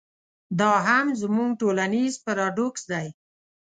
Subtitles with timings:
[0.59, 3.07] دا هم زموږ ټولنیز پراډوکس دی.